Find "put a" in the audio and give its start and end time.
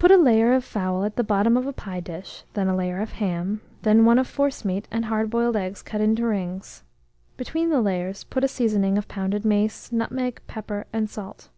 0.00-0.16, 8.24-8.48